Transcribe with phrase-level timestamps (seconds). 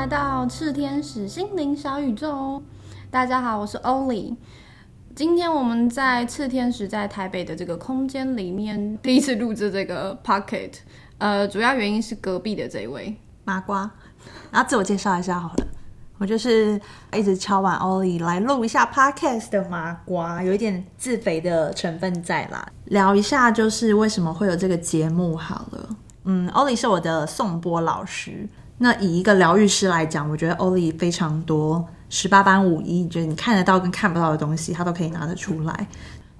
[0.00, 2.62] 来到赤天使心灵小宇宙。
[3.10, 4.34] 大家好，我是 Ollie。
[5.14, 10.72] 今天我们在赤天使在台北的这个空间里面，第一次录制这个 Pocket。
[11.18, 13.14] 呃，主要原因是隔壁的这位
[13.44, 13.90] 麻瓜。
[14.50, 15.66] 然后自我介绍一下好了，
[16.16, 16.80] 我就是
[17.12, 22.66] 一直敲完欧里来录一下 Podcast 的麻瓜，有一点自肥的成分在啦。
[22.86, 25.96] 聊一下就是为什么会有这个节目好了。
[26.24, 28.48] 嗯，，Ollie 是我的颂波老师。
[28.82, 35.86] 那以一个疗愈师来讲，我觉得欧丽非常多十八般武艺，就是你看得到跟看不到的东西，他都可以拿得出来。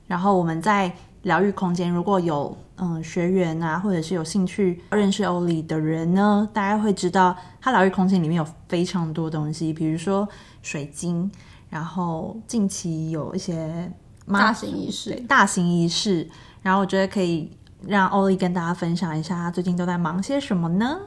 [0.06, 0.90] 然后我们在
[1.22, 10.26] 疗愈空间，如果有嗯学员啊，或者是有兴趣认识欧丽的人呢，大家会知道，他疗愈空间里面有非常多东西，比如说
[10.62, 11.30] 水晶，
[11.68, 13.92] 然后近期有一些
[14.26, 16.26] 大型仪式，大型仪式。
[16.62, 17.50] 然后我觉得可以
[17.86, 20.98] 让欧丽跟大家分享一下，他最近都在忙些什么呢？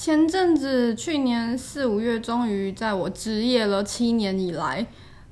[0.00, 4.86] 前阵子，去年四五月，终于在我职业了七年以来，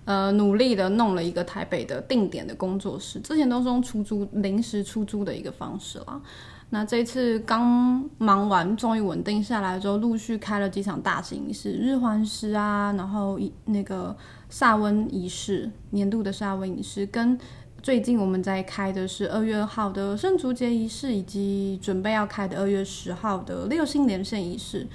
[0.04, 3.18] 呃，努力的弄了一个台北的定点的工作室。
[3.20, 6.20] 之前都是用出租、临时出租的一个方式啦。
[6.68, 14.14] 那这次刚忙完，终于稳定下来之后，陆续开了几场大型仪式，日环食啊，然后那个
[14.50, 17.38] 萨温仪式，年度的萨温仪式跟。
[17.80, 24.86] 最近我们在开的是二月号的圣烛节仪式，以及准备要开的二月十号的六星连线仪式。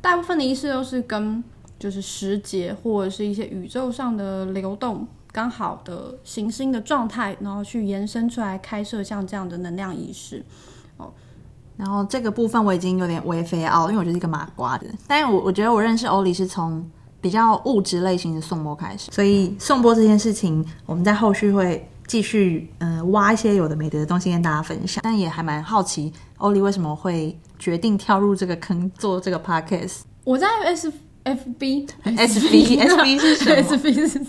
[0.00, 1.42] 大部分的仪式都是跟
[1.78, 10.44] 就是时节或者是一些宇宙上的流动刚好的行星的状态，然后去延伸出来开设像这样的能量仪式。
[10.96, 11.10] 哦，
[11.76, 14.86] 然后这个部分我已经有点微飞奥，因为我就是一个麻瓜的。
[15.06, 16.84] 但我我觉得我认识欧里是从
[17.20, 21.88] 比较物质类型的颂钵开始，所以颂钵这件事情，我们在后续会。
[22.06, 30.00] 继续嗯挖一些有的没的的东西跟大家分享，但也还蛮好奇欧丽为什么会决定跳入这个坑做这个 podcast。
[30.24, 30.92] 我在 S
[31.24, 33.56] F B S B S B 是什么？
[33.62, 34.26] S B 是什么？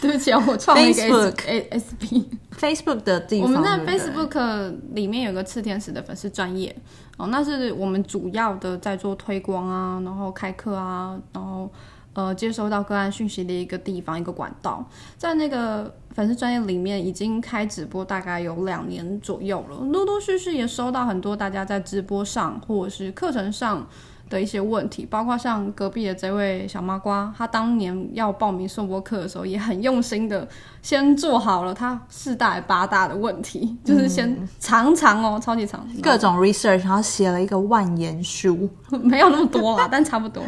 [0.00, 2.28] 对不起啊，我创了一个 S S B
[2.58, 3.52] Facebook 的地方。
[3.52, 6.74] 我们在 Facebook 里面有个赤天使的粉丝专业
[7.18, 11.70] 哦，那是我们主要的在做推广啊，然后开课啊，然后。
[12.12, 14.84] 呃，接收到个案讯息的一个地方，一个管道，
[15.16, 23.86] 在那个粉丝专业里面已经开直播大概有两年左右了，陆陆续续也收到很多大家在直播上或者是课程上。
[24.30, 30.48] 的一些问题，包括像隔壁的这位小麻瓜，他当年要报名送播课的时候，也很用心的
[30.80, 38.70] 先做好了他四大八大的问题，就是先长长哦，超级长，各种 research，然后写了一个万言书，
[39.02, 40.42] 没有那么多啦， 但差不多，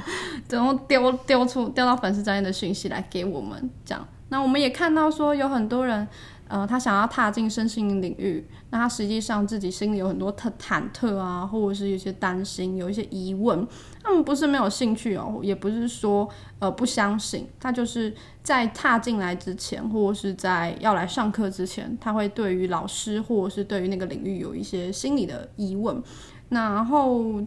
[0.49, 4.07] 然后丢丢出丢到粉丝专业的讯息来给我们讲。
[4.29, 6.07] 那我们也看到说有很多人。
[6.53, 13.67] 呃，他想要踏进身心领域，那他实际上自己心里有很多特忐忑啊，或者是有些担心，有一些疑问。
[14.03, 26.03] 他们不是没有兴趣哦，也不是说呃不相信，他就是在踏进来之前，或者是在要来上课之前，他会对于老师或者是对于那个领域有一些心理的疑问。
[26.51, 27.43] 那然后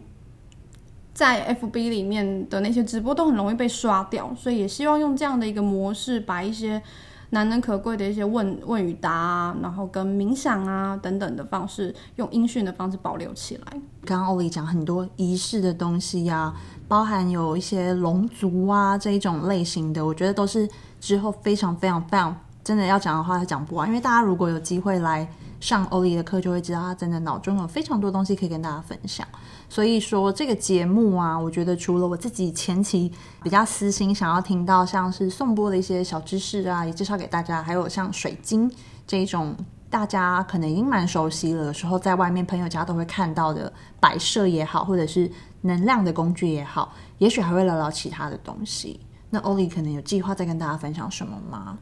[1.14, 6.82] 在 FB 里面的那些直播都很容易被刷掉，所以也希望用这样的一个模式，把一些。
[7.30, 13.80] 难能可贵的一些问问与答啊，然后跟冥想啊等等的方式，用音讯的方式保留起来。
[14.04, 16.54] 刚刚欧丽讲很多仪式的东西呀，
[16.86, 20.68] 包含有一些龙族啊这一种类型的，我觉得都是
[21.00, 23.88] 之后非常非常非常真的要讲的话，讲不完。
[23.88, 25.28] 因为大家如果有机会来
[25.60, 29.26] 上欧丽的课，就会知道他真的脑中有非常多东西可以跟大家分享。
[29.68, 33.10] 所以说这个节目啊，我觉得除了我自己前期
[33.42, 38.70] 比较私心想要听到像是颂钵的一些小知识啊，也介绍给大家，还有像水晶
[39.06, 39.56] 这一种
[39.90, 45.30] 大家可能已经蛮熟悉了，有时候在外面朋友家都会看到的摆设也好，或者是
[45.62, 49.00] 能量的工具也好，也许还会聊聊其他的东西。
[49.30, 51.76] 那欧丽可能有计划再跟大家分享什么吗？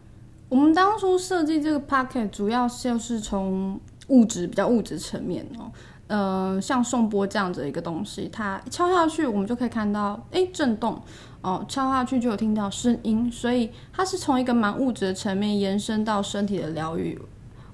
[0.55, 5.69] 我们当初设计这个 packet 主要就是从物质比较物质层面哦。
[6.07, 11.03] 呃，像颂钵这样子的一个东西，它敲下去，我们就可以看到，哎，震动，
[11.41, 17.21] 哦，敲下去就有听到声音，所以它是从一个蛮物质的层面延伸到身体的疗愈。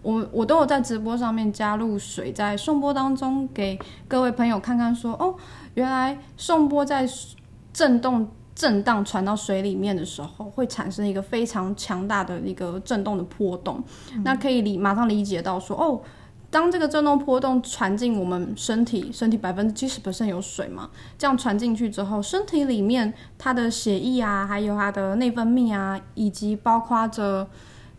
[0.00, 3.79] 我我都有在直播上面加入水，在颂钵当中给
[4.09, 5.35] 各位朋友看看，说，哦，
[5.75, 7.06] 原来颂钵在
[7.75, 8.27] 震动、
[8.61, 13.83] 震荡传到水里面的时候，会产生一个非常强大的一个震动的波动，
[14.23, 16.03] 那可以理马上理解到说，哦。
[16.51, 27.49] 当这个震动波动传进我们身体，身体百分之七十有水嘛，这样传进去之后，身体里面它的血液啊，还有它的内分泌啊，以及包括着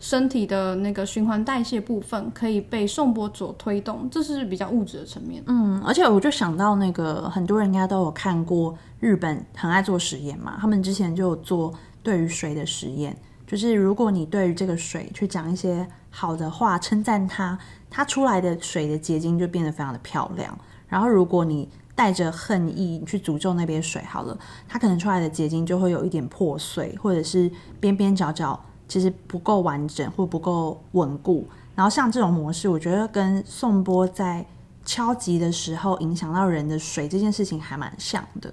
[0.02, 5.40] 身体的那个循环代谢部分可以被送波所推动，这是比较物质的层面。
[5.46, 11.72] 嗯，而且我就想到那个很多人应该都有看过日本很爱做实验嘛，他们之前就有做
[12.02, 13.16] 对于水的实验，
[13.46, 17.56] 就是如果你对于这个水去讲一些好的话，称赞它，
[17.88, 20.58] 它出来的水的结晶就变得非常的漂亮。
[20.88, 27.48] 然后如果你带着恨意去诅咒那边水，好了，它可能出来的结晶就会有一点破碎，或者是
[27.78, 28.58] 边边角角。
[28.92, 34.44] 其实不够完整或不够稳固，然后像这种模式，我觉得跟颂钵在
[34.84, 38.52] 敲击的时候影响到人的水这件事情还蛮像的。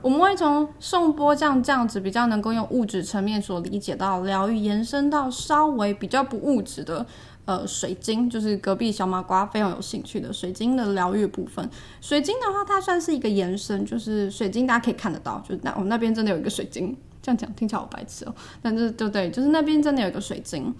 [0.00, 7.04] 我们会从颂钵这样这样子比较能够用物质层面所理解到疗愈，延伸到稍微比较不物质的
[7.44, 11.68] 呃水晶，就是隔壁小麻瓜非常有兴趣的水晶的疗愈部分。
[12.00, 16.96] 水晶的话，它算是一个延伸，就是水晶大家可以看得到，就是那我们那边真的有一个水晶。
[17.22, 20.74] 这样讲听起来好白痴哦，但是对对，就是那边真的有一个水晶，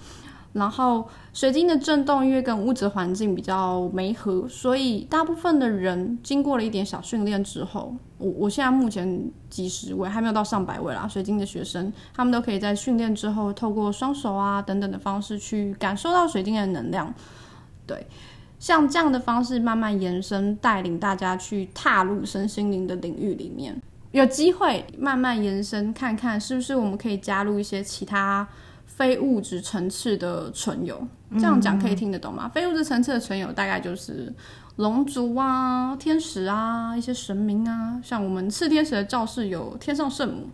[0.52, 17.14] 然后水晶的震动因为跟物质环境比较没合，所以大部分的人经过了一点小训练之后，我我现在目前几十位还没有到上百位啦，水晶的学生，他们都可以在训练之后，透过双手啊等等的方式去感受到水晶的能量，
[17.86, 18.06] 对，
[18.58, 23.80] 像这样的方式慢慢延伸，带领大家去踏入身心灵的领域里面。
[24.12, 28.46] 有机会慢慢延伸，看看是不是我们可以加入一些其他
[28.86, 31.06] 非物质层次的唇油。
[31.34, 32.50] 这样讲可以听得懂吗？
[32.54, 34.32] 非物质层次的唇油大概就是
[34.76, 40.46] 龙族啊、天使啊、一些神明啊，像我们赤天使的教室有天上圣母。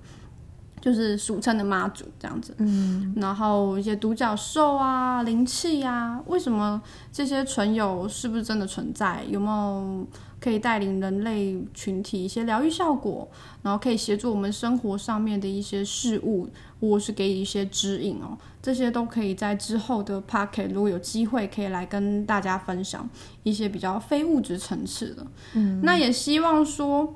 [0.81, 6.81] 就是俗称的妈祖这样子，嗯，然后一些独角兽啊、灵气呀，为什么
[7.13, 9.25] 这些存有是不是真的存在？
[9.29, 10.07] 有没有
[10.41, 13.29] 可以带领人类群体一些疗愈效果？
[13.63, 16.49] 然后可以协助我们生活上面的一些事物，
[16.81, 18.39] 或是给予一些指引哦。
[18.63, 23.09] 这些都可以在之后的 p a c k e t 如果有机会可以来跟大家分享
[23.43, 25.27] 一些比较非物质层次的。
[25.55, 27.15] 嗯，那也希望说，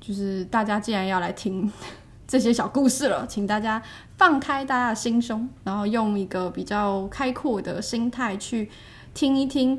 [0.00, 1.70] 就是大家既然要来听。
[2.26, 3.82] 这些小故事了，请大家
[4.16, 8.70] 放开大家的心胸，然后用一个比较开阔的心态去
[9.12, 9.78] 听一听。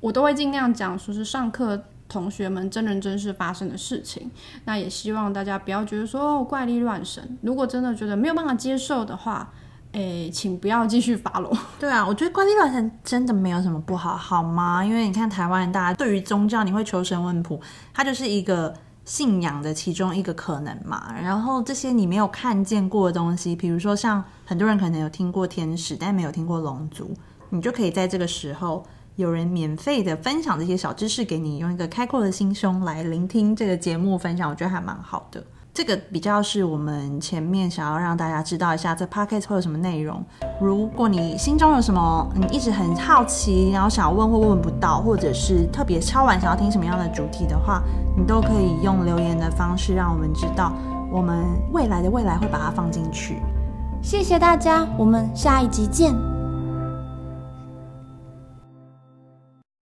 [0.00, 4.30] 我都会尽量讲，说是上课同学们真人真事发生的事情。
[4.64, 7.38] 那也希望大家不要觉得说怪力乱神。
[7.42, 9.52] 如果真的觉得没有办法接受的话，
[9.92, 11.50] 诶，请不要继续发了。
[11.78, 14.84] 对啊，我觉得怪力乱神真的没有什么不好，好吗？
[14.84, 17.60] 因为你看台湾，大家对于宗教，你会求神问卜，
[17.94, 18.74] 它就是一个。
[19.06, 27.14] 信仰的其中一个可能嘛，然后这些你没有看见过的东西，比如说像很多人可能有听过天使，但没有听过龙族，
[27.48, 35.42] 你就可以在这个时候有人免费的分享这些小知识给你，用一个开阔的心胸来聆听这个节目分享，我觉得还蛮好的。
[35.76, 40.24] 这个比较是我们前面想要让大家知道一下，这 podcast 会有什么内容。
[40.58, 47.82] 如果你心中有什么你一直很好奇，然后想要问或问不到，或者是特别敲完想要听什么样的主题的话，
[48.16, 50.72] 你都可以用留言的方式让我们知道，
[51.12, 51.44] 我们
[51.74, 53.42] 未来的未来会把它放进去。
[54.00, 56.35] 谢谢大家，我们下一集见。